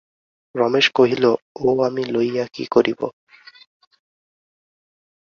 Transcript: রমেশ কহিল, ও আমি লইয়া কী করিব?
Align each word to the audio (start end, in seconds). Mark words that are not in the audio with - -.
রমেশ 0.55 0.87
কহিল, 0.95 1.23
ও 1.59 1.67
আমি 1.83 2.03
লইয়া 2.05 2.45
কী 2.53 2.63
করিব? 2.71 3.01